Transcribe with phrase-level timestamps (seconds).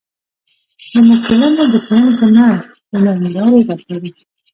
[0.91, 2.45] زموږ ټولنه د ښوونکو نه،
[2.91, 4.11] د نندارو ډکه ده.